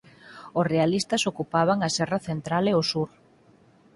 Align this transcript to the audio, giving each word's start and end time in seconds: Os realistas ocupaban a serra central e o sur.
Os 0.59 0.69
realistas 0.73 1.27
ocupaban 1.31 1.79
a 1.81 1.89
serra 1.97 2.19
central 2.27 2.63
e 2.71 2.73
o 2.81 2.83
sur. 2.91 3.09